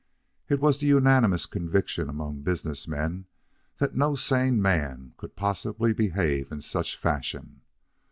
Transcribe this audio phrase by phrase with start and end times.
[0.49, 3.27] It was the unanimous conviction among business men
[3.77, 7.61] that no sane man could possibly behave in such fashion.